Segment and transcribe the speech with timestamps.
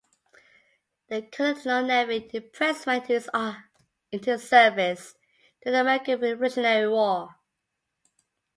[1.09, 3.01] The Continental Navy impressed men
[4.11, 5.13] into its service
[5.61, 7.35] during the American Revolutionary War.